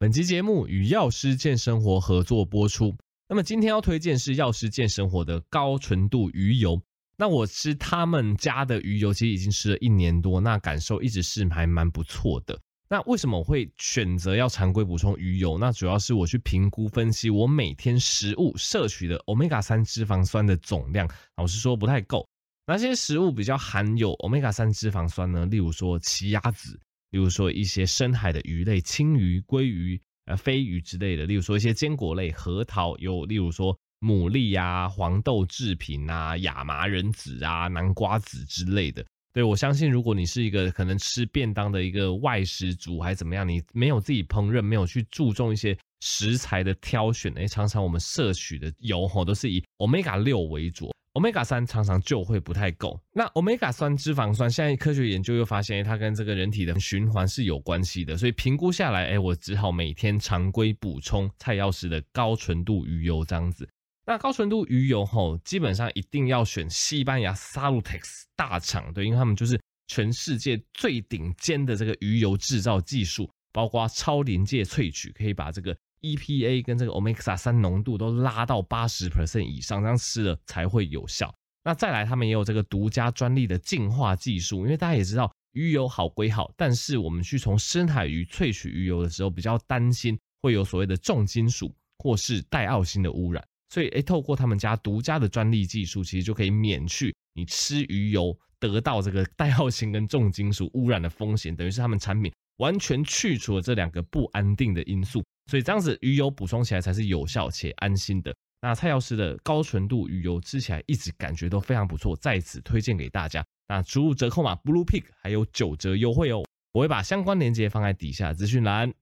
[0.00, 2.96] 本期节目与药师健生活合作播出。
[3.28, 6.80] 那么今天要推荐是药师健生活的高纯度鱼油。
[7.18, 12.58] 那我吃他们家的鱼油，其实已经吃了一年多，那感受一直是还蛮不错的。
[12.88, 15.58] 那为什么我会选择要常规补充鱼油？
[15.58, 21.06] 那主要是我去评估分析我每天食物摄取的 Omega 三脂肪酸的总量，
[21.36, 22.26] 老实说不太够。
[22.66, 25.44] 哪些食物比较含有 Omega 三脂肪酸呢？
[25.44, 26.80] 例如说奇亚籽。
[27.10, 39.04] 例如说一些深海的鱼类，青鱼、鲑鱼、呃飞鱼之类的；例如说一些坚果类，核桃；有例如说牡蛎啊、黄豆制品啊、亚麻仁籽啊、南瓜籽之类的。
[39.32, 50.90] 对，我相信，如果你是一个可能吃便当的一个外食族，还是怎么样，你没有自己烹饪，没有去注重一些食材的挑选，诶，常常我们摄取的油吼都是以 Omega 六为主。
[51.14, 53.00] Omega 三常常就会不太够。
[53.12, 58.16] 那 Omega 三脂肪酸，现在科学研究又发现，它跟这个人体的循环是有关系的。
[58.16, 63.68] 所以评估下来，哎，我只好每天常规补充蔡药师的高纯度鱼油这样子。
[64.06, 75.76] 那高纯度鱼油吼，基本上一定要选西班牙 Salutex 大厂，对，因为他们就是全世界最顶尖的这个鱼油制造技术，包括超临界萃取，可以把这个。
[76.00, 81.34] EPA 跟这个 Omega 三浓度都拉到八十 percent 以上，这样吃了才会有效。
[81.62, 105.22] 那再来，他们也有这个独家专利的净化技术，因为大家也知道鱼油好归好，但是我们去从深海鱼萃取鱼油的时候，比较担心会有所谓的重金属或是带奥辛的污染，所以诶，透过他们家独家的专利技术，其实就可以免去你吃鱼油得到这个带奥辛跟重金属污染的风险，等于是他们产品完全去除了这两个不安定的因素。
[105.50, 108.34] 所以这样子鱼油补充起来才是有效且安心的。
[108.62, 113.44] 那蔡药师的高纯度鱼油吃起来一直感觉都非常不错，在此推荐给大家。
[113.68, 116.44] 那输入折扣码 Bluepig 还有九折优惠哦。
[116.72, 118.92] 我会把相关链接放在底下资讯栏。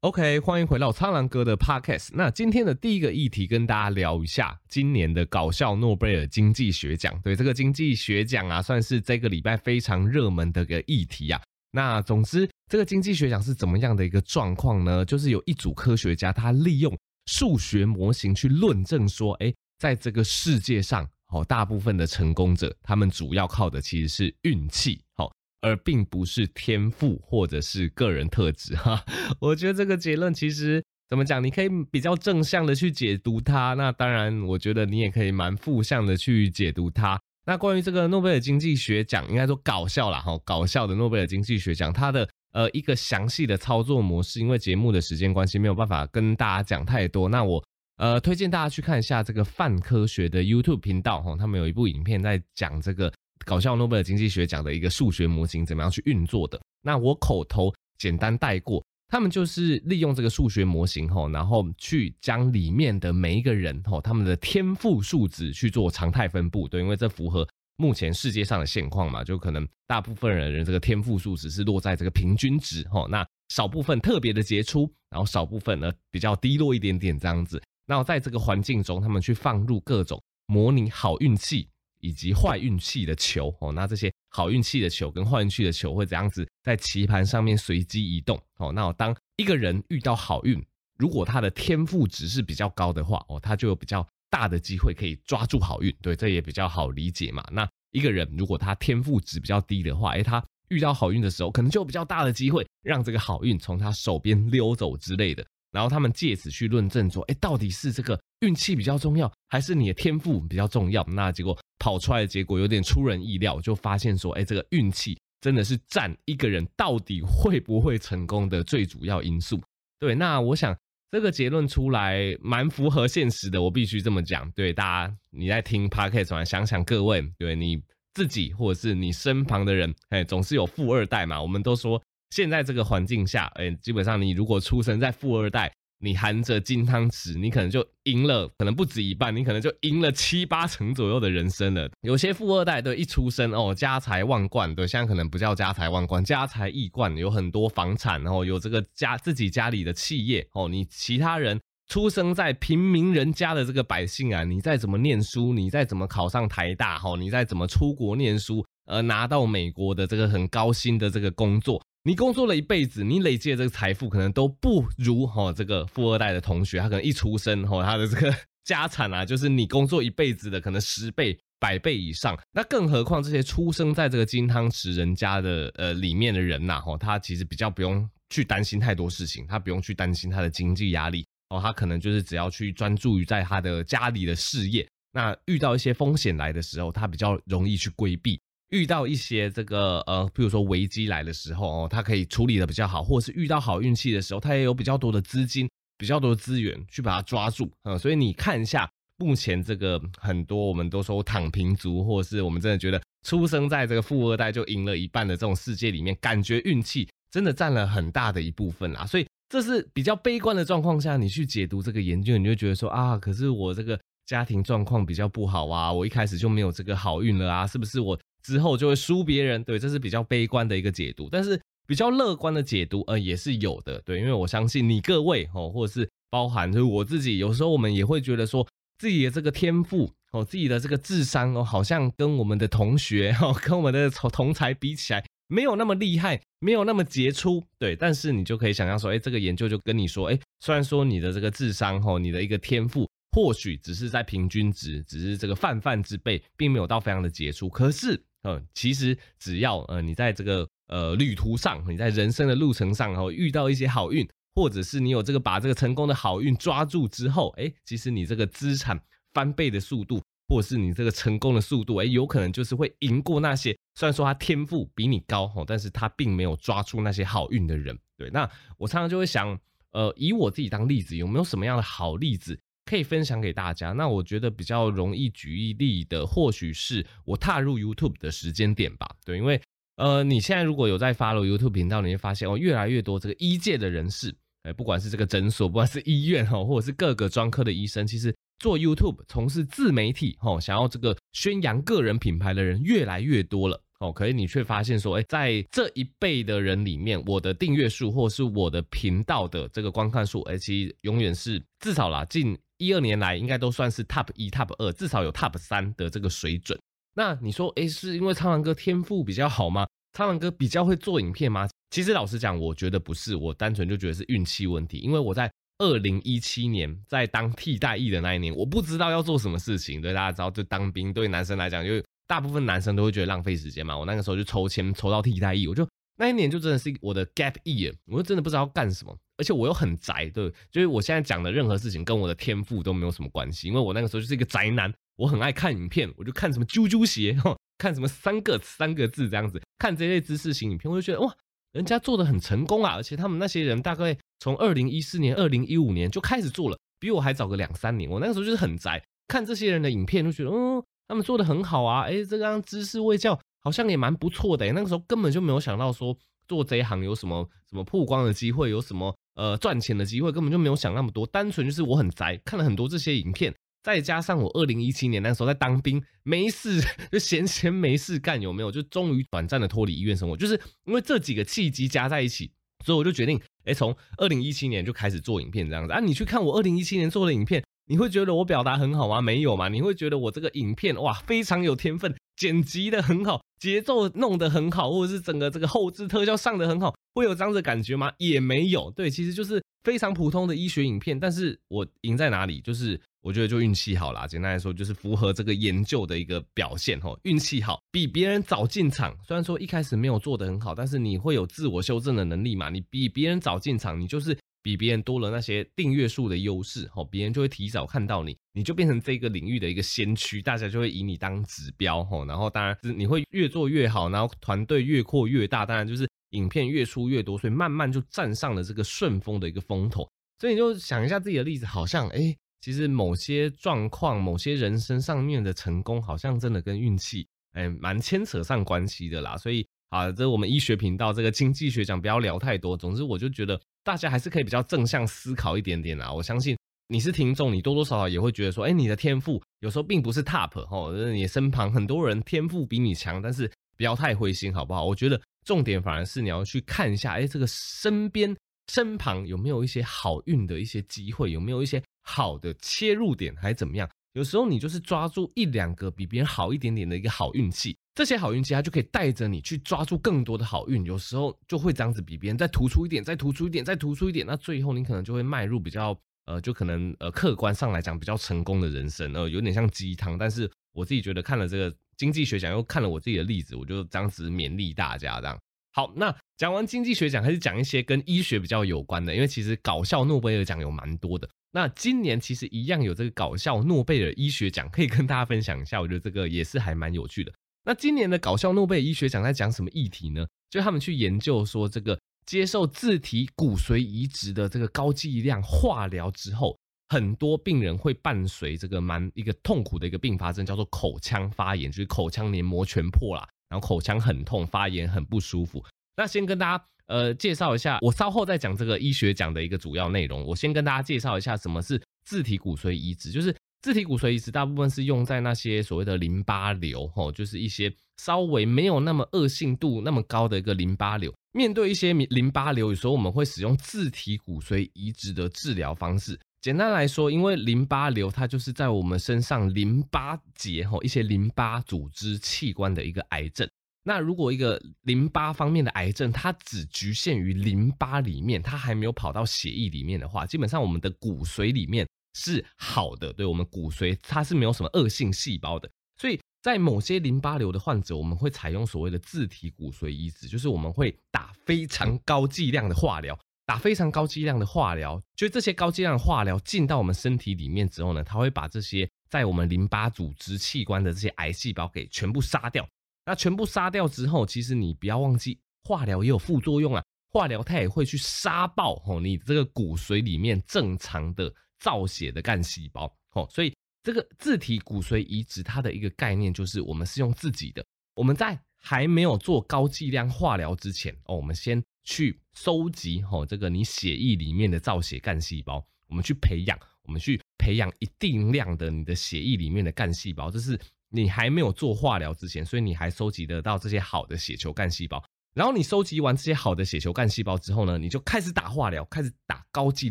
[0.00, 2.10] OK，欢迎回到苍狼哥的 Podcast。
[2.12, 7.20] 那今天的第一个议题跟大家聊一下今年的搞笑诺贝尔经济学奖。
[7.22, 11.42] 对，这个经济学奖啊，算是这个礼拜非常热门的一个议题啊。
[11.72, 15.04] 那总之，这个经济学奖是怎么样的一个状况呢？
[15.04, 16.96] 就是有一组科学家，他利用
[17.26, 28.74] 数学模型去论证说，哎，在这个世界上，好，大部分的成功者，他们主要靠的其实是运气，好，而并不是天赋或者是个人特质。
[28.76, 29.04] 哈，
[29.38, 31.42] 我觉得这个结论其实怎么讲？
[31.44, 37.20] 你可以比较正向的去解读它，那当然，我觉得你也可以蛮负向的去解读它。
[37.46, 47.28] 那关于这个诺贝尔经济学奖，应该说搞笑啦，哈，搞笑的诺贝尔经济学奖，它的呃一个详细的操作模式，因为节目的时间关系，没有办法跟大家讲太多。
[47.28, 47.64] 那我
[47.98, 53.12] 呃推荐大家去看一下这个泛科学的 YouTube 频道，哈，他们有一部影片在讲这个
[53.44, 56.60] 搞笑诺贝尔经济学奖的一个数学模型怎么样去运作的。
[56.82, 58.84] 那我口头简单带过。
[59.08, 67.46] 他们就是利用这个数学模型吼，然后去将里面的每一个人吼，他们的天赋数值去做常态分布，对，因为这符合
[67.76, 77.62] 目前世界上的现况嘛，就可能大部分人人这个天赋数值是落在这个平均值吼，那少部分特别的杰出，然后少部分呢比较低落一点点这样子。
[77.86, 81.68] 那在这个环境中，他们去放入各种模拟好运气
[82.00, 84.12] 以及坏运气的球哦，那这些。
[84.36, 88.38] 好运气的球跟坏运气的球会怎样子在棋盘上面随机移动？
[88.58, 90.62] 哦，那当一个人遇到好运，
[90.98, 95.90] 如果他的天赋值是比较高的话，哦，他就有比较大的机会可以抓住好运。
[96.02, 97.42] 对，这也比较好理解嘛。
[97.50, 105.42] 那一个人如果他天赋值比较低的话，诶，他遇到好运的时候，可能就有比较大的机会让这个好运从他手边溜走之类的。
[105.76, 111.04] 然后他们借此去论证说，哎，到底是这个运气比较重要，还是你的天赋比较重要？
[111.08, 111.54] 那结果。
[111.78, 119.60] 跑出来的结果有点出人意料，就发现说，哎，这个运气真的是占一个人到底会不会成功的最主要因素。
[119.98, 120.74] 对，那我想
[121.10, 124.50] 这个结论出来蛮符合现实的，我必须这么讲。
[124.52, 127.78] 对，大家你在听 Podcast 想想各位，对你
[128.14, 131.40] 自己或者是你身旁的人，哎，总是有富二代嘛。
[131.40, 132.02] 我们都说
[132.36, 135.72] 现在这个环境下，哎，基本上你如果出生在富二代。
[135.98, 141.88] 你含着金汤匙，你可能就赢了，可能不止一半，你可能就赢了七八成左右的人生了。
[142.02, 150.68] 有些富二代对一出生哦，家财万贯，对，现在可能不叫家财万贯，家财亿贯，有很多房产，然后有这个家自己家里的企业哦。
[150.68, 151.58] 你其他人
[151.88, 161.82] 出生在平民人家的这个百姓啊，你再怎么念书，你再怎么考上台大，哈，你再怎么出国念书，呃，拿到美国的这个很高薪的这个工作。
[162.06, 168.32] 你工作了一辈子，你累积的这个财富可能都不如哈这个富二代的同学，他可能一出生哈他的这个
[168.62, 172.38] 家产啊，就是你工作一辈子的可能十倍、百倍以上。
[172.52, 184.88] 那更何况这些出生在这个金汤匙人家的呃里面的人呐，哈，他其实比较不用去担心太多事情，他不用去担心他的经济压力哦，他可能就是只要去专注于在他的家里的事业。
[185.10, 188.38] 那遇到一些风险来的时候，他比较容易去规避；
[188.70, 197.96] 遇到一些这个呃，比如说危机来的时候哦，他可以处理得比较好，或者是遇到好运气的时候，他也有比较多的资金、比较多的资源去把它抓住啊。
[197.96, 198.88] 所以你看一下。
[199.18, 209.06] 目前这个很多我们都说躺平族，或者是我们真的觉得出生在这个富二代就赢了一半的这种世界里面，感觉运气真的占了很大的一部分啦。
[209.06, 219.64] 所以这是比较悲观的状况下，你去解读这个研究，你就觉得说啊，可是我这个家庭状况比较不好啊，我一开始就没有这个好运了啊，是不是我之后就会输别人？
[219.64, 221.28] 对，这是比较悲观的一个解读。
[221.30, 224.00] 但是比较乐观的解读，呃，也是有的。
[224.04, 228.66] 对，因为我相信你各位哦，或者是包含就是我自己，有时候我们也会觉得说。
[228.98, 237.94] 自己的这个天赋哦，自己的这个智商哦，好像跟我们的同学哦，跟我们的同同才比起来，没有那么厉害，没有那么杰出，对。
[237.94, 247.68] 但是你就可以想象说，哎，这个研究就跟你说，哎，虽然说你的这个智商哦，你的一个天赋或许只是在平均值，只是这个泛泛之辈，并没有到非常的杰出。
[247.68, 254.28] 可是，嗯，其实只要呃你在这个呃旅途上，你在人生的路程上然哦，遇到一些好运。
[254.58, 258.98] 或者是你有这个把这个成功的好运抓住之后，哎，其实你这个资产
[259.34, 260.18] 翻倍的速度，
[260.48, 267.98] 或者是你这个成功的速度，哎，有可能就是会赢过那些虽然说他天赋比你高哈，但是他并没有抓住那些好运的人。
[268.16, 269.60] 对，那我常常就会想，
[269.92, 273.92] 呃，以我自己当例子，有没有什么样的好例子可以分享给大家？
[273.92, 279.06] 那我觉得比较容易举一例的，或许是我踏入 YouTube 的时间点吧。
[279.26, 279.60] 对，因为
[279.96, 284.34] 呃，你现在如果有在 follow YouTube 频道，你会发现哦，越来越多这个医界的人士。
[284.76, 294.12] 不管是这个诊所，不管是医院哈，或者是各个专科的医生，其实做 YouTube 从事自媒体哈，想要这个宣扬个人品牌的人越来越多了哦。
[294.12, 306.78] 可是你却发现说，哎，在这一辈的人里面，我的订阅数或是我的频道的这个观看数，哎，其实永远是至少啦，近一二年来应该都算是 Top 一、Top 二，至少有 Top 三的这个水准。
[307.14, 309.86] 那你说，哎，是因为苍狼哥天赋比较好吗？
[310.12, 311.68] 苍狼哥比较会做影片吗？
[311.90, 314.98] 其实老实讲，我觉得不是，我单纯就觉得是运气问题。
[314.98, 320.00] 因为我在二零一七年在当替代役的那一年，我不知道要做什么事情。
[320.00, 323.96] 对，大家知道，就当兵对男生来讲，就大部分男生都会觉得浪费时间嘛。
[323.96, 325.88] 我那个时候就抽签抽到替代役，我就
[326.18, 337.36] 那一年就真的是我的 gap year，我就真的不知道要干什么，而且我又很宅，对，就是我现在讲的任何事情跟我的天赋都没有什么关系，因为我那个时候就是一个宅男，我很爱看影片，我就看什么啾啾鞋。
[337.78, 341.30] 看什么三个三个字这样子，看这类知识型影片，我就觉得哇，
[341.72, 342.94] 人家做的很成功啊！
[342.94, 348.08] 而且他们那些人大概从二零一四年、二零一五年就开始做了，比我还早个两三年。
[348.08, 352.04] 我那个时候就是很宅，看这些人的影片就觉得，嗯，他们做的很好啊！
[352.04, 354.72] 哎，这个样知识卫教好像也蛮不错的。
[354.72, 356.16] 那个时候根本就没有想到说
[356.48, 361.24] 做这一行有什么什么曝光的机会，有什么呃赚钱的机会，根本就没有想那么多。
[361.24, 363.54] 单纯就是我很宅，看了很多这些影片。
[363.84, 368.72] 再加上我二零一七年那时候在当兵，没事就闲闲没事干，有没有？
[368.72, 372.50] 就终于短暂的脱离医院生活，就是因为这几个契机加在一起，
[372.84, 376.00] 所以我就决定，哎，从二零一七年就开始做影片这样子啊。
[376.00, 379.20] 你去看我二零一七年做的影片，你会觉得我表达很好吗？
[379.20, 379.68] 没有嘛？
[379.68, 388.12] 你会觉得我这个影片哇非常有天分，剪辑的很好，节奏弄得很好，或者是整个这个后置特效上的很好，会有这样子的感觉吗？
[388.18, 388.90] 也没有。
[388.90, 392.60] 对，其实就是非常普通的医学影片，但是我赢在哪里？
[392.60, 393.00] 就是。
[393.22, 399.12] 我觉得就运气好啦，简单来说就是符合这个研究的一个表现吼，运气好，比别人早进场。
[399.26, 402.70] 虽然说一开始没有做得很好，但是你会有自我修正的能力嘛。
[402.70, 412.24] 你比别人早进场，你就是比别人多了那些订阅数的优势吼，别人就会提早看到你，你就变成这个领域的一个先驱，大家就会以你当指标吼。
[412.24, 420.10] 然后当然你会越做越好，然后团队越扩越大，当然就是影片越出越多，所以慢慢就站上了这个顺风的一个风头。
[420.40, 422.36] 所以你就想一下自己的例子，好像哎。
[422.62, 429.36] 其实某些状况、某些人生上面的成功，好像真的跟运气，哎，蛮牵扯上关系的啦。
[429.36, 432.76] 所以啊，这我们医学频道这个经济学讲，不要聊太多。
[432.76, 436.12] 总之，我就觉得大家还是可以比较正向思考一点点啦。
[436.12, 436.56] 我相信
[436.88, 444.84] 你是听众，你多多少少也会觉得说，哎，你的天赋有时候并不是 top 哦，就是你身旁很多人天赋比你强，但是不要太灰心，好不好？
[444.84, 448.36] 我觉得重点反而是你要去看一下，哎，这个身边
[448.72, 451.82] 身旁有没有一些好运的一些机会，有没有一些。
[452.08, 453.90] 好的切入点还怎么样？
[454.16, 460.82] 有时候你就是抓住一两个比别人好一点点的一个好运气，这些好运气它就可以带着你去抓住更多的好运。
[460.86, 465.94] 有时候就会这样子比别人再突出一点，再突出一点，再突出一点，那最后你可能就会迈入比较
[466.24, 470.16] 呃，就可能呃客观上来讲比较成功的人生，呃，有点像鸡汤。
[470.16, 475.38] 但是我自己觉得看了这个经济学奖，又看了我自己的例子，我就这样子勉励大家这样。
[475.74, 481.26] 好，那讲完经济学奖，还是讲一些跟医学比较有关的，因为其实搞笑诺贝尔奖有蛮多的。
[481.50, 485.80] 那今年其实一样有这个搞笑诺贝尔医学奖，可以跟大家分享一下。
[485.80, 487.32] 我觉得这个也是还蛮有趣的。
[487.64, 490.26] 那今年的搞笑诺贝尔医学奖在讲什么议题呢？
[490.50, 496.54] 就他们去研究说，这个接受自体骨髓移植的这个高剂量化疗之后，
[496.90, 505.64] 很多病人会伴随这个蛮一个痛苦的一个并发症，叫做口腔发炎，就是口腔黏膜全破啦，然后口腔很痛，发炎很不舒服。
[505.96, 510.24] 那先跟大家呃介绍一下，我稍后再讲这个医学奖的一个主要内容。
[510.24, 521.12] 我先跟大家介绍一下什么是自体骨髓移植，就是自体骨髓移植大部分是用在那些所谓的淋巴瘤，吼，就是一些稍微没有那么恶性度那么高的一个淋巴瘤。
[521.32, 526.18] 面对一些淋巴瘤，有时候我们会使用自体骨髓移植的治疗方式。
[526.40, 533.48] 简单来说，因为淋巴瘤它就是在我们身上淋巴结，吼，一些淋巴组织器官的一个癌症。
[533.88, 545.70] 那如果一个淋巴方面的癌症，它只局限于淋巴里面，它还没有跑到血液里面的话，基本上我们的骨髓里面是好的，对，我们骨髓它是没有什么恶性细胞的。
[545.96, 553.16] 所以在某些淋巴瘤的患者，我们会采用所谓的自体骨髓移植，就是我们会打非常高剂量的化疗，
[553.46, 562.68] 打非常高剂量的化疗，就这些高剂量化疗进到我们身体里面之后呢，它会把这些在我们淋巴组织器官的这些癌细胞给全部杀掉。
[563.06, 566.84] 那全部杀掉之后，其实你不要忘记，化疗也有副作用啊。
[567.08, 590.60] 化疗它也会去杀爆吼你这个骨髓里面正常的造血的干细胞哦，所以这个自体骨髓移植它的一个概念就是，我们是用自己的，我们在还没有做高剂量化疗之前哦，我们先去收集吼这个你血液里面的造血干细胞，我们去培养，我们去培养一定量的你的血液里面的干细胞，这是。
[590.90, 595.02] 你还没有做化疗之前，所以你还收集得到这些好的血球干细胞。
[595.34, 599.90] 然后你收集完这些好的血球干细胞之后呢，你就开始打化疗，开始打高剂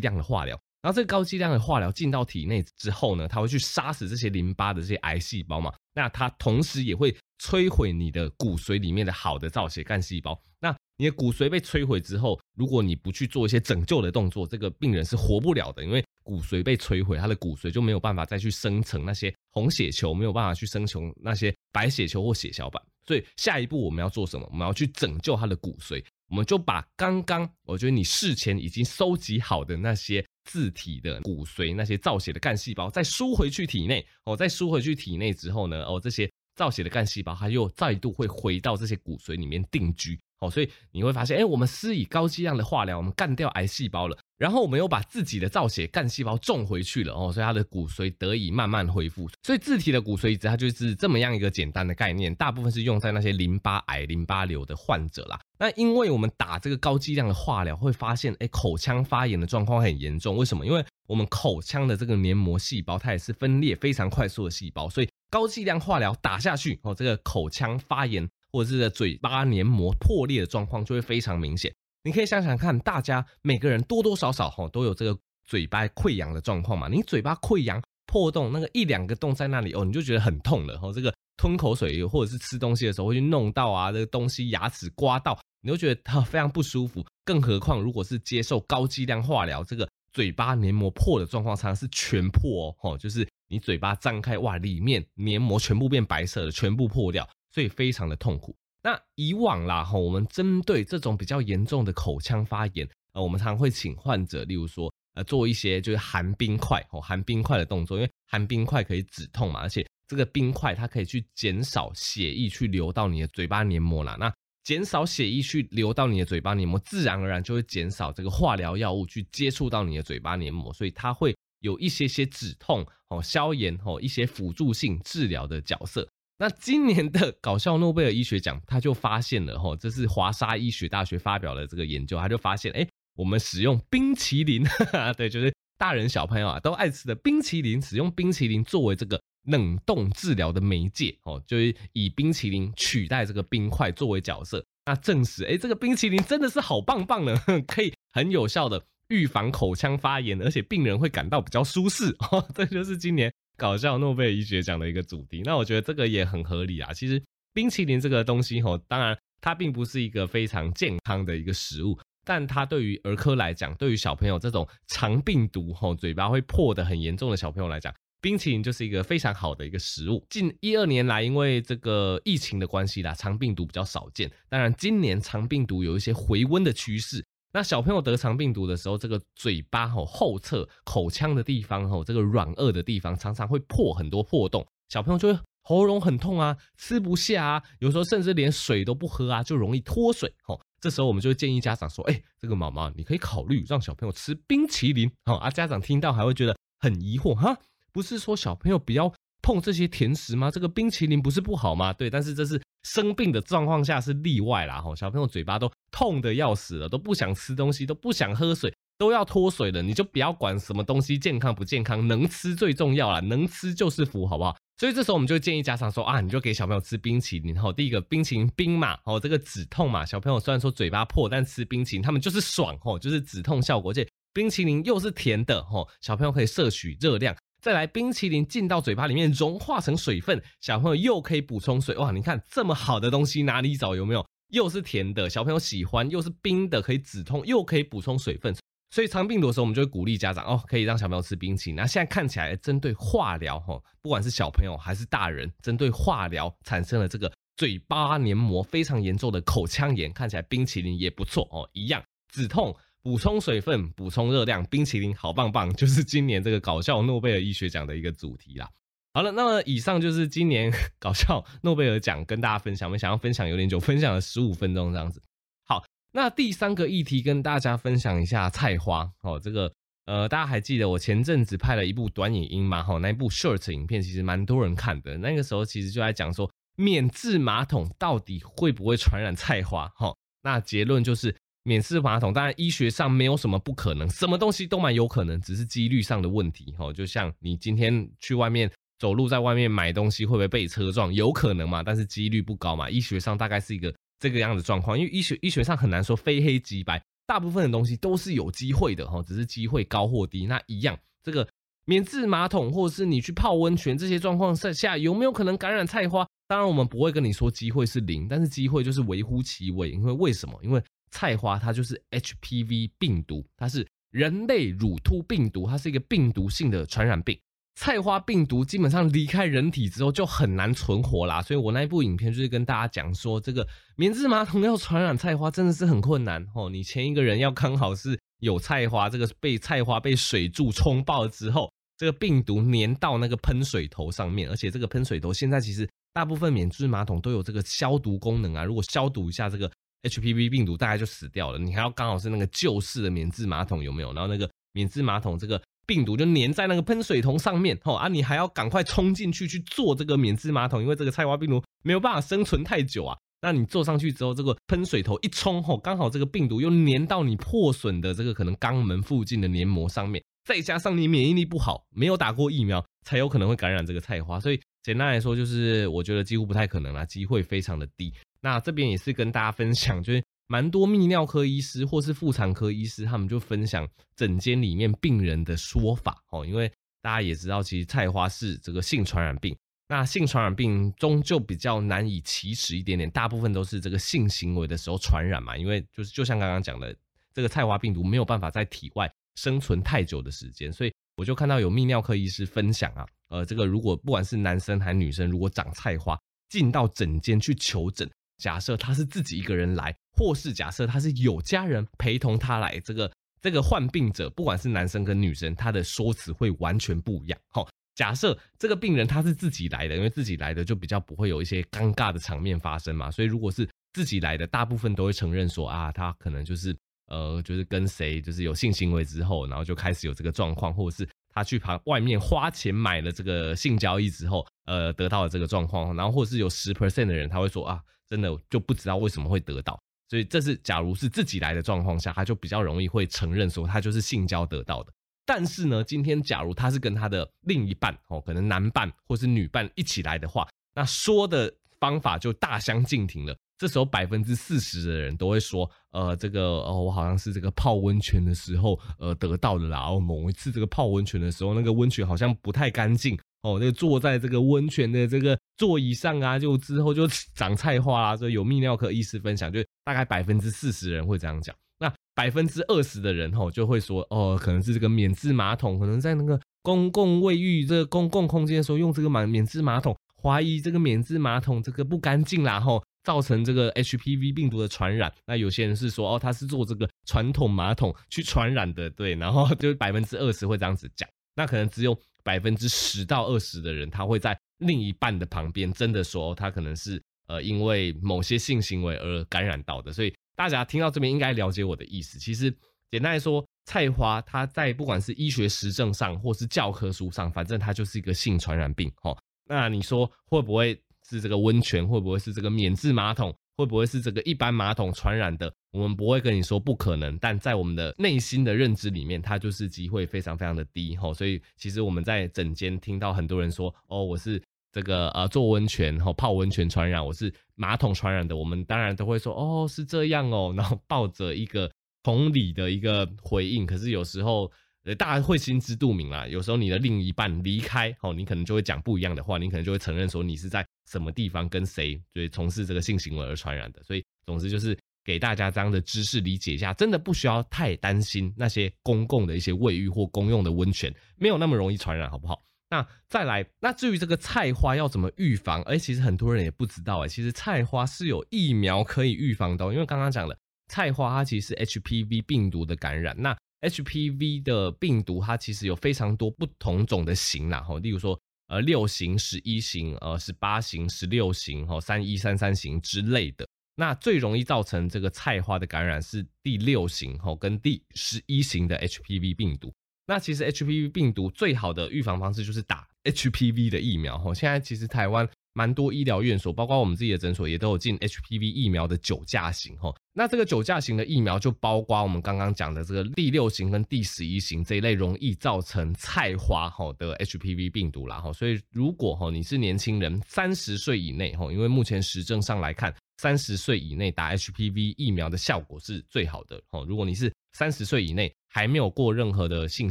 [0.00, 0.58] 量的化疗。
[0.82, 5.72] 然后这个高剂量的化疗进到体内之后呢，它会去杀死这些淋巴的这些癌细胞嘛。
[5.94, 10.40] 那它同时也会摧毁你的骨髓里面的好的造血干细胞。
[10.60, 16.04] 那你的骨髓被摧毁之后，如果你不去做一些拯救的动作，这个病人是活不了的，因为。
[16.26, 22.82] 骨髓被摧毁，他的骨髓就没有办法再去生成那些红血球，没有办法去生成那些白血球或血小板。
[23.06, 24.44] 所以下一步我们要做什么？
[24.50, 26.04] 我们要去拯救他的骨髓。
[26.28, 34.04] 我们就把刚刚我觉得你事前已经收集好的那些自体的骨髓，那些造血的干细胞，再输回去体内。
[34.24, 40.18] 哦，再输回去体内之后呢，哦，这些造血的干细胞它又再度会回到这些骨髓里面定居。
[40.40, 49.26] 哦，所以你会发现，哎，我们施以高剂量的化疗，我们干掉癌细胞了，然后我们又把自己的造血干细胞种回去了，哦，所以它的骨髓得以慢慢恢复。
[49.42, 55.40] 所以自体的骨髓移植，它就是这么样一个简单的概念，大部分是用在那些淋巴癌、淋巴瘤的患者啦。
[55.58, 60.36] 那因为我们打这个高剂量的化疗，会发现，哎，口腔发炎的状况很严重。
[60.36, 60.66] 为什么？
[60.66, 68.28] 因为我们口腔的这个黏膜细胞，它也是分裂非常快速的细胞，所以高剂量化疗打下去，哦，这个口腔发炎。
[68.56, 71.70] 或者是嘴巴黏膜破裂的状况就会非常明显。
[72.04, 76.88] 你可以想想看，大家每个人多多少少哈都有这个嘴巴溃疡的状况嘛。
[76.88, 80.80] 你嘴巴溃疡破洞，那个一两个洞在那里哦，你就觉得很痛了。
[80.82, 87.04] 哦，这个吞口水或者是吃东西的时候会去弄到啊，这个东西牙齿刮到，你就觉得它非常不舒服。
[87.26, 97.28] 更何况如果是接受高剂量化疗，这个嘴巴黏膜破的状况常常是全破哦，就是你嘴巴张开哇，里面黏膜全部变白色的，全部破掉。
[97.56, 98.54] 所以非常的痛苦。
[98.82, 114.18] 那以往啦，哈，我们针对这种比较严重的口腔发炎，呃，我们常会请患者，例如说，呃，做一些就是含冰块，哦，含冰块的动作，因为含冰块可以止痛嘛，而且这个冰块它可以去减少血液去流到你的嘴巴黏膜啦。
[114.20, 114.30] 那
[114.62, 126.06] 减少血液去流到你的嘴巴黏膜，自然而然就会减少这个化疗药物去接触到你的嘴巴黏膜，所以它会有一些些止痛、哦，消炎、哦，一些辅助性治疗的角色。
[126.38, 147.34] 那今年的 搞笑诺贝尔医学奖，他就发现了哈，这是华沙医学大学发表的这个研究，他就发现，哎，我们使用冰淇淋， 哈哈，对，就是大人小朋友啊都爱吃的冰淇淋，使用冰淇淋作为这个冷冻治疗的媒介，哦，就是以冰淇淋取代这个冰块作为角色，那证实，哎，这个冰淇淋真的是好棒棒的，
[147.66, 153.32] 可以很有效的预防口腔发炎，而且病人会感到比较舒适，哦，这就是今年。
[153.56, 156.92] 搞笑诺贝尔医学奖的一个主题，那我觉得这个也很合理啊。
[156.92, 157.22] 其实
[157.52, 170.24] 冰淇淋这个东西吼，当然它并不是一个非常健康的一个食物，但它对于儿科来讲，对于小朋友这种肠病毒吼嘴巴会破得很严重的小朋友来讲，冰淇淋就是一个非常好的一个食物。
[170.28, 174.30] 近一二年来，因为这个疫情的关系啦，肠病毒比较少见。
[174.48, 177.24] 当然，今年肠病毒有一些回温的趋势。
[177.56, 190.60] 那小朋友得肠病毒的时候，这个嘴巴吼后侧口腔的地方吼，这个软腭的地方常常会破很多破洞，小朋友就会喉咙很痛啊，吃不下啊，有时候甚至连水都不喝啊，就容易脱水吼。
[190.82, 195.10] 这时候我们就会建议家长说，哎，这个毛毛你可以考虑让小朋友吃冰淇淋。
[195.24, 197.56] 好啊，家长听到还会觉得很疑惑哈。
[197.90, 199.10] 不是说小朋友比较
[199.46, 200.50] 碰这些甜食吗？
[200.50, 201.92] 这个冰淇淋不是不好吗？
[201.92, 204.80] 对，但是这是生病的状况下是例外啦。
[204.80, 214.56] 吼，小朋友嘴巴都痛得要死了，都不想吃东西，都不想喝水，都要脱水了，你就不要管什么东西健康不健康，能吃最重要啦，能吃就是福，好不好？
[214.78, 217.56] 所以这时候我们就建议家长说啊，你就给小朋友吃冰淇淋。
[217.56, 227.36] 吼，第一个冰淇淋冰嘛，哦，这个止痛嘛，小朋友虽然说嘴巴破，但吃冰淇淋他们就是爽，吼，就是止痛效果，而且冰淇淋又是甜的，吼，小朋友可以摄取热量。
[227.66, 231.96] 再来，冰淇淋进到嘴巴里面融化成水分，小朋友又可以补充水。
[231.96, 233.96] 哇，你看这么好的东西哪里找？
[233.96, 234.24] 有没有？
[234.52, 238.54] 又是甜的，小朋友喜欢，又是冰的，可以止痛，又可以补充水分。
[238.94, 241.74] 所以肠病毒的时候，我们就会鼓励家长哦，可以让小朋友吃冰淇淋。
[241.74, 252.00] 那现在看起来，针对化疗哈，不管是小朋友还是大人，针对化疗产生了这个嘴巴黏膜非常严重的口腔炎，看起来冰淇淋也不错哦，一样
[252.32, 252.72] 止痛。
[253.06, 258.68] 补充水分，补充热量，冰淇淋好棒棒， 就是今年这个搞笑诺贝尔医学奖的一个主题啦。
[259.14, 265.22] 好了，那么以上就是今年 搞笑诺贝尔奖跟大家分享，我们想要分享有点久，分享了十五分钟这样子。
[265.64, 265.84] 好，
[266.14, 269.72] 那第三个议题跟大家分享一下菜花哦，这个
[270.06, 272.82] 呃，大家还记得我前阵子拍了一部短影音嘛？
[272.82, 279.86] 哈，那一部 short 影片其实蛮多人看的，那个时候其实就在讲说免治马桶到底会不会传染菜花？
[279.94, 281.32] 哈，那结论就是。
[281.66, 286.72] 免治马桶，当然医学上没有什么不可能，什么东西都蛮有可能，只是几率上的问题。
[286.78, 288.70] 吼，就像你今天去外面
[289.00, 291.12] 走路，在外面买东西会不会被车撞？
[291.12, 292.88] 有可能嘛，但是几率不高嘛。
[292.88, 299.04] 医学上大概是一个这个样子状况，因为医学医学上很难说非黑即白，大部分的东西都是有机会的。
[299.04, 300.46] 哈，只是机会高或低。
[300.46, 301.48] 那一样，这个
[301.84, 306.24] 免治马桶或者是你去泡温泉这些状况下，有没有可能感染菜花？
[306.46, 309.90] 当然我们不会跟你说机会是零，但是机会就是微乎其微。
[309.90, 310.56] 因为为什么？
[310.62, 317.38] 因为菜花它就是 HPV 病毒，它是人类乳突病毒，它是一个病毒性的传染病。
[317.78, 326.70] 菜花病毒基本上离开人体之后就很难存活啦，所以我那一部影片就是跟大家讲说，这个免治马桶要传染菜花真的是很困难哦。
[326.70, 339.70] 你前一个人要刚好是有菜花，这个被菜花被水柱冲爆之后，这个病毒粘到那个喷水头上面，而且这个喷水头现在其实大部分免治马桶都有这个消毒功能啊，如果消毒一下这个。
[340.08, 344.12] HPV 病毒大概就死掉了，你还要刚好是那个旧式的免治马桶有没有？
[344.12, 353.16] 然后那个免治马桶这个病毒就粘在那个喷水桶上面，吼啊，你还要赶快冲进去去做这个免治马桶，因为这个菜花病毒没有办法生存太久啊。
[353.42, 364.40] 那你坐上去之后，这个喷水头一冲，吼，刚好这个病毒又粘到你破损的这个可能肛门附近的黏膜上面，再加上你免疫力不好，没有打过疫苗，才有可能会感染这个菜花。
[364.40, 368.12] 所以简单来说，就是我觉得几乎不太可能啦，机会非常的低。
[368.46, 376.46] 那这边也是跟大家分享，就是蛮多泌尿科医师或是妇产科医师，他们就分享诊间里面病人的说法哦。
[376.46, 376.70] 因为
[377.02, 379.56] 大家也知道，其实菜花是这个性传染病，
[379.88, 385.56] 那性传染病终究比较难以启齿一点点，大部分都是这个性行为的时候传染嘛。
[385.56, 386.96] 因为就是就像刚刚讲的，
[387.34, 396.16] 这个菜花病毒没有办法在体外生存太久的时间，所以我就看到有泌尿科医师分享啊，呃，这个如果不管是男生还是女生，如果长菜花
[396.48, 398.08] 进到诊间去求诊。
[398.38, 407.38] 假设他是自己一个人来，或是假设他是有家人陪同他来，这个这个患病者，不管是男生跟女生，他的说辞会完全不一样。
[407.48, 413.10] 好，假设这个病人他是自己来的，因为自己来的就比较不会有一些尴尬的场面发生嘛。
[413.10, 427.80] 所以如果是自己来的，大部分都会承认说啊，他可能就是呃，就是跟谁就是有性行为之后，然后就开始有这个状况，或者是他去旁外面花钱买了这个性交易之后，呃，得到了这个状况，然后或者是有十 percent 的人他会说啊。
[428.08, 434.92] 真的就不知道为什么会得到，所以这是假如是自己来的状况下，他就比较容易会承认说他就是性交得到的。
[435.24, 443.36] 但是呢，今天假如他是跟他的另一半哦，可能男伴或是女伴一起来的话，那说的方法就大相径庭了。
[443.58, 449.80] 这时候百分之四十的人都会说，呃，这个哦，我好像是这个泡温泉的时候呃得到的啦。
[449.88, 453.18] 哦某一次这个泡温泉的时候，那个温泉好像不太干净。
[453.42, 458.16] 哦，那坐在这个温泉的这个座椅上啊，就之后就 长菜花啊。
[458.16, 461.54] 所以有泌尿科医师分享，就大概百分之四十人会这样讲。
[461.78, 475.12] 那百分之二十的人吼就会说，哦，可能是这个免治马桶，可能在那个公共卫浴这个公共空间的时候用这个免免治马桶，怀疑这个免治马桶这个不干净啦，吼，造成这个 HPV 病毒的传染。
[475.26, 481.94] 那有些人是说，哦，他是做这个传统马桶去传染的，对，然后就是百分之二十会这样子讲，那可能只有
[482.26, 489.92] 百分之十到二十的人，他会在另一半的旁边真的说，他可能是呃因为某些性行为而感染到的。
[489.92, 492.18] 所以大家听到这边应该了解我的意思。
[492.18, 492.50] 其实
[492.90, 493.46] 简单来说。
[493.68, 498.88] 菜花，它在不管是医学实证上，或是教科书上，反正它就是一个性传染病。
[499.02, 501.84] 哦，那你说会不会是这个温泉？
[501.84, 503.36] 会不会是这个免治马桶？
[503.56, 505.52] 会不会是这个一般马桶传染的？
[505.76, 510.96] 我们不会跟你说不可能，但在我们的内心的认知里面，它就是机会非常非常的低。
[510.96, 518.36] 齁，所以其实我们在诊间听到很多人说，哦，我是这个呃做温泉齁泡温泉传染，我是马桶传染的。
[518.36, 521.70] 我们当然都会说，哦，是这样哦，然后抱着一个。
[522.02, 524.48] 同理的一个回应，可是有时候，
[524.84, 526.24] 呃，大家会心知肚明啦。
[526.28, 533.82] 有时候你的另一半离开，哦，你可能就会讲不一样的话，你可能就会承认说你是在什么地方跟谁，所以从事这个性行为而传染的。
[533.82, 542.42] 所以，总之就是给大家这样的知识理解一下，真的不需要太担心那些公共的一些卫浴或公用的温泉，没有那么容易传染，好不好？
[542.68, 545.62] 那再来，那至于这个菜花要怎么预防？
[545.62, 550.36] 哎，其实很多人也不知道，哎，其实菜花是有疫苗可以预防的，因为刚刚讲了。
[550.68, 563.46] 菜花它其实是 HPV 病毒的感染，那 HPV 的病毒它其实有非常多不同种的型啦，哈，例如说呃六型、十一型、呃十八型、十六型、哈三一三三型之类的。
[563.76, 569.72] 那最容易造成这个菜花的感染是第六型吼跟第十一型的 HPV 病毒。
[570.06, 574.34] 那其实 HPV 病毒最好的预防方式就是打 HPV 的疫苗吼。
[574.34, 575.28] 现在其实台湾。
[575.58, 579.96] 蛮多医疗院所，包括我们自己的诊所，也都有进 HPV 疫苗的九价型吼。
[580.12, 588.34] 那这个九价型的疫苗，就包括我们刚刚讲的这个第六型跟第十一型这一类容易造成菜花吼的 HPV 病毒啦吼。
[588.34, 596.84] 所以如果吼你是年轻人，三十岁以内吼，因为目前实证上来看，三十岁以内打 HPV 疫苗的效果是最好的哦。
[596.88, 599.90] 如果你是三十岁以内还没有过任何的性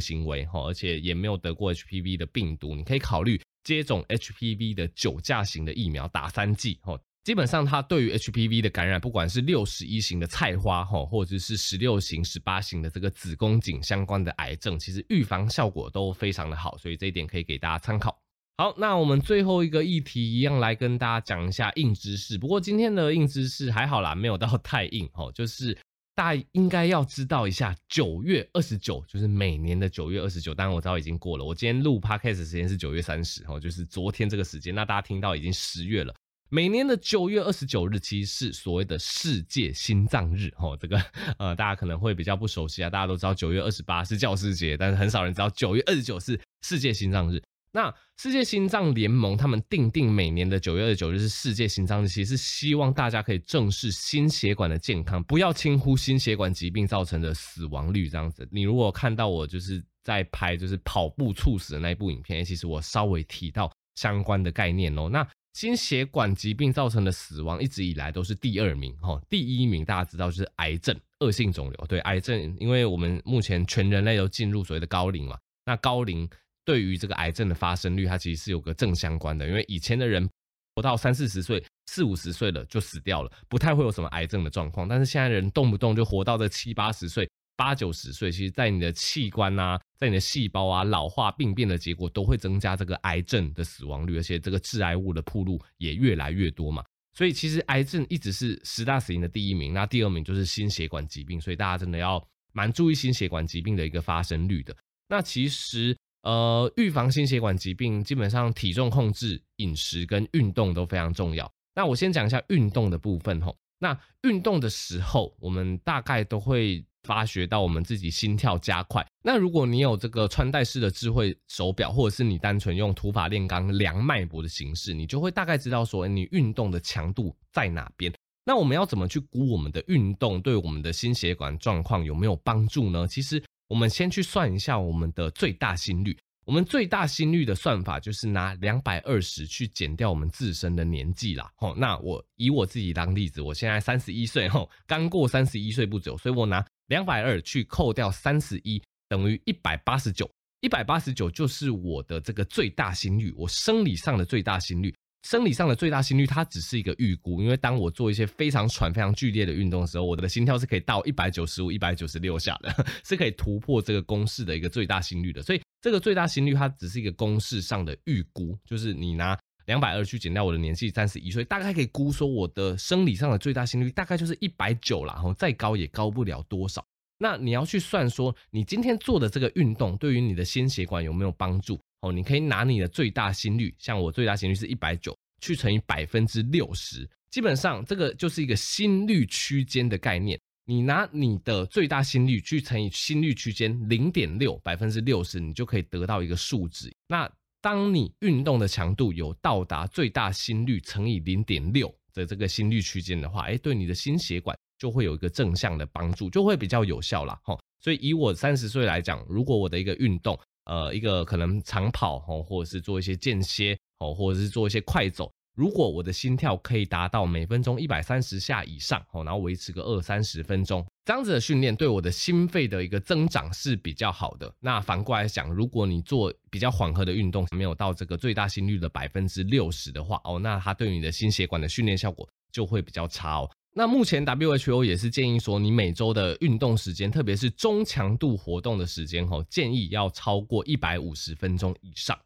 [0.00, 3.40] 行为哈，而且也没有得过 HPV 的病毒，你可以考虑。
[3.64, 18.16] 接种 HPV 的九价型的疫苗，打三剂哦，基本上它对于 HPV 的感染，不管是六十一型的菜花哈，或者是十六型、十八型的这个子宫颈相关的癌症，其实预防效果都非常的好，所以这一点可以给大家参考。
[18.58, 25.76] 好，那我们最后一个议题一样来跟大家讲一下硬知识，不过今天的硬知识还好啦，没有到 太硬哦，就是。
[26.16, 30.54] 大家应该要知道一下，九月二十九就是每年的九月二十九。
[30.54, 34.74] 当然我知道已经过了，我今天录 podcast 时间是九月三十，哦，就是昨天这个时间。
[34.74, 36.14] 那大家听到已经十月了。
[36.48, 40.98] 每年的九月二十九日其实是所谓的世界心脏日，哦，这个
[41.36, 42.88] 呃大家可能会比较不熟悉啊。
[42.88, 47.42] 大家都知道九月二十八是教师节，但是很少人知道九月二十九是世界心脏日。
[47.76, 58.48] 那世界心脏联盟他们定定每年的九月二十九日是世界心脏日，其实是希望大家可以正视心血管的健康，不要轻忽心血管疾病造成的死亡率这样子。
[58.50, 65.10] 你如果看到我就是在拍就是跑步猝死的那一部影片，其实我稍微提到相关的概念哦。
[65.10, 71.86] 那心血管疾病造成的死亡一直以来都是第二名哈，第一名大家知道就是癌症、恶性肿瘤。
[71.86, 75.36] 对，癌症，因为我们目前全人类都进入所谓的高龄嘛，
[75.66, 76.26] 那高龄。
[76.66, 79.46] 对于这个癌症的发生率，它其实是有个正相关的。
[79.48, 80.28] 因为以前的人
[80.74, 84.88] 活到三四十岁、四五十岁了就死掉了，不太会有什么癌症的状况。
[84.88, 96.84] 但是现在人动不动就活到这七八十岁、八九十岁，其实在你的器官啊，在你的细胞啊老化病变的结果，都会增加这个癌症的死亡率，而且这个致癌物的暴露也越来越多嘛。
[97.14, 101.40] 所以其实癌症一直是十大死因的第一名，那第二名就是心血管疾病。
[101.40, 104.76] 所以大家真的要蛮注意心血管疾病的一个发生率的。
[105.08, 105.96] 那其实。
[106.26, 111.48] 呃，预防心血管疾病，基本上体重控制、饮食跟运动都非常重要。
[111.72, 113.56] 那我先讲一下运动的部分吼。
[113.78, 119.06] 那运动的时候，我们大概都会发觉到我们自己心跳加快。
[119.22, 128.12] 那如果你有这个穿戴式的智慧手表，或者是你单纯用土法炼钢量脉搏的形式，你就会大概知道说，你运动的强度在哪边。
[128.44, 133.06] 那我们要怎么去估我们的运动对我们的心血管状况有没有帮助呢？
[133.06, 133.40] 其实。
[133.68, 136.16] 我们先去算一下我们的最大心率。
[136.44, 141.50] 我们最大心率的算法就是拿两百二十去减掉我们自身的年纪啦。
[141.56, 150.30] 吼，那我以我自己当例子，我现在三十一岁，吼，刚过三十一岁不久，所以我拿两百二去扣掉三十一，等于一百八十九。
[150.60, 154.94] 一百八十九就是我的这个最大心率，我生理上的最大心率。
[155.26, 162.72] 生理上的最大心率，它只是一个预估，因为当我做一些非常喘、非常剧烈的运动的时候，我的心跳是可以到一百九十五、一百九十六下的，
[163.04, 165.42] 是可以突破这个公式的一个最大心率的。
[165.42, 176.86] 所以这个最大心率它只是一个公式上的预估，就是你拿两百二去减掉我的年纪三十一岁，大概可以估说我的生理上的最大心率大概就是一百九啦，然后再高也高不了多少。
[177.18, 181.80] 那你要去算说，你今天做的这个运动对于你的心血管有没有帮助？
[182.06, 190.38] 哦，你可以拿你的最大心率，像我最大心率是一百九，去乘以百分之六十，基本上这个就是一个心率区间的概念。
[190.68, 196.92] 你拿你的最大心率去乘以心率区间零点六百分之六十，你就可以得到一个数值。
[197.06, 207.38] 那当你运动的强度有到达最大心率乘以零点六的这个心率区间的话，哎，对你的心血管就会有一个正向的帮助，就会比较有效啦。
[207.44, 207.56] 哈。
[207.80, 215.32] 所以以我三十岁来讲，如果我的一个运动，呃，一个可能长跑哦，或者是做一些间歇哦，或者是做一些快走。
[215.56, 224.52] 如果我的心跳可以达到每分钟一百三十下以上哦，然后维持个二三十分钟，这样子的训练对我的心肺的一个增长是比较好的。
[224.60, 233.50] 那反过来讲，如果你做比较缓和的运动，没有到这个最大心率的百分之六十的话，哦，那它对你的心血管的训练效果就会比较差哦。
[233.78, 242.18] 那目前 WHO 也是建议说，你每周的运动时间，特别是中强度活动的时间，建议要超过一百五十分钟以上，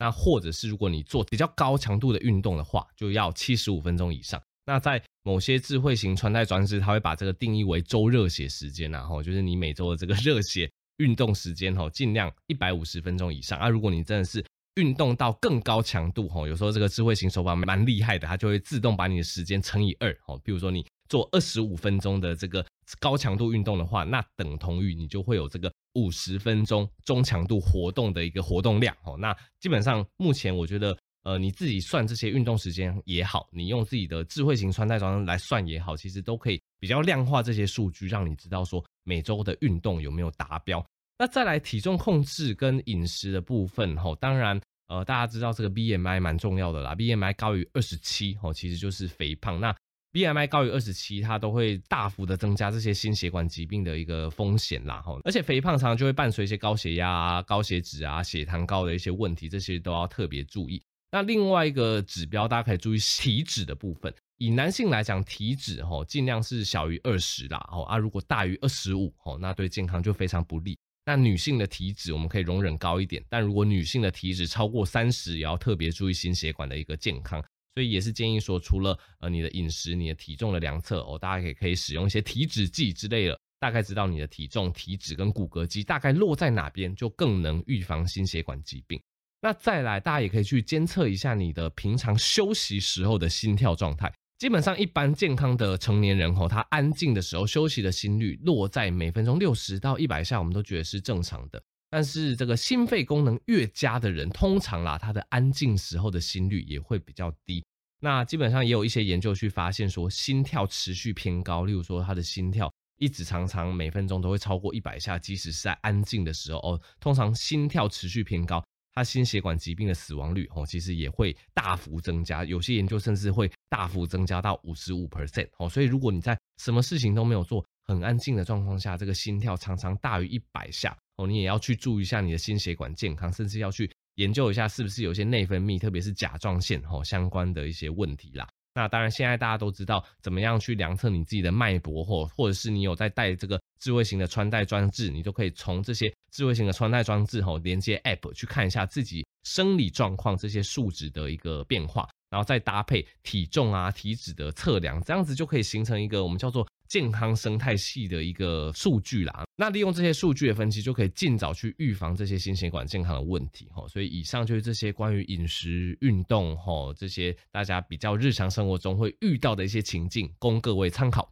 [0.00, 4.42] 那或者是如果你做比较高强度的运动的话，就要七十五分钟以上。
[4.66, 13.68] 那在某些智慧型穿戴装置，它会把这个定义为周热血时间，然后就是你每周的这个 热血运动时间哈，尽量一百五十分钟以上啊。
[13.68, 14.44] 如果你真的是
[14.78, 20.38] 运动到更高强度哈，有时候这个智慧型手表蛮厉害的，它就会自动把你的时间乘以二哈。
[20.42, 22.64] 比如说你做二十五分钟的这个
[22.98, 25.70] 高强度运动的话，那等同于你就会有这个。
[25.94, 40.84] 五十分钟中强度活动的一个活动量哦，那基本上目前我觉得，呃，你自己算这些运动时间也好，你用自己的智慧型穿戴装来算也好，其实都可以比较量化这些数据，让你知道说每周的运动有没有达标。
[41.18, 49.60] 那再来体重控制跟饮食的部分哈，当然呃大家知道这个 BMI 蛮重要的啦，BMI 高于二十七哦，其实就是肥胖。
[49.60, 49.74] 那
[50.12, 60.80] BMI 高于二十七，它都会大幅的增加这些心血管疾病的一个风险啦，哈，而且肥胖常常就会伴随一些高血压啊、高血脂啊、血糖高的一些问题，这些都要特别注意。
[61.10, 64.12] 那另外一个指标，大家可以注意体脂的部分。
[64.38, 70.78] 以男性来讲，体脂吼尽量是小于二十啦，哦啊，如果大于二十五，哦那对健康就非常不利。
[71.08, 77.42] 那女性的体脂我们可以容忍高一点，但如果女性的体脂超过三十，也要特别注意心血管的一个健康。
[77.74, 89.00] 所以也是建议说，除了呃你的饮食、你的体重的量测哦，大家也可以使用一些体脂计之类的，大概知道你的体重、体脂跟骨骼肌大概落在哪边，就更能预防心血管疾病。
[89.40, 94.12] 那再来，大家也可以去监测一下你的平常休息时候的心跳状态。
[94.38, 101.60] 基本上，一般健康的成年人吼，他安静的时候休息的心率落在每分钟六十到一百下，我们都觉得是正常的。
[101.90, 107.64] 但是这个心肺功能越佳的人，通常啦，他的安静时候的心率也会比较低。
[108.00, 125.68] 那基本上也有一些研究去发现说，心跳持续偏高，例如说他的心跳一直常常每分钟都会超过一百下，即使是在安静的时候哦，通常心跳持续偏高，他心血管疾病的死亡率哦，其实也会大幅增加，有些研究甚至会大幅增加到五十五 percent 哦。
[125.68, 133.90] 所以如果你在什么事情都没有做，很安静的状况下，这个心跳常常大于一百下哦，你也要去注意一下你的心血管健康，甚至要去。
[134.16, 138.48] 研究一下是不是有些内分泌，特别是甲状腺哦相关的一些问题啦。
[138.74, 156.66] 那当然，现在大家都知道怎么样去量测你自己的脉搏，或或者是你有在带这个智慧型的穿戴装置，你都可以从这些智慧型的穿戴装置吼连接 App 去看一下自己生理状况这些数值的一个变化，然后再搭配体重啊、体脂的测量，这样子就可以形成一个我们叫做。
[156.88, 163.86] 健康生态系的一个数据啦，那利用这些数据的分析，就可以尽早去预防这些心血管健康的问题哈。
[163.88, 171.30] 所以以上就是这些关于饮食、运动哈这些大家比较日常生活中会遇到的一些情境，供各位参考。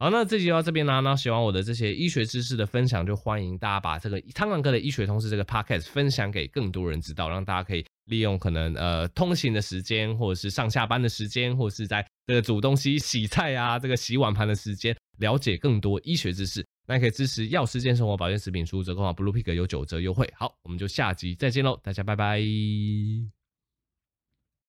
[0.00, 0.98] 好，那这集就到这边啦。
[0.98, 16.66] 那喜欢我的这些医学知识的分享，就欢迎大家把这个苍蓝鸽的医学通识这个 podcast 分享给更多人知道，让大家可以利用可能呃通勤的时间，或者是上下班的时间，或者是在这个煮东西、洗菜啊，这个洗碗盘的时间，了解更多医学知识。
[16.86, 20.26] 那可以支持药师健生活保健食品输入折扣码 Blue Pig 有九折优惠。
[20.34, 23.37] 好，我们就下集再见喽，大家拜拜。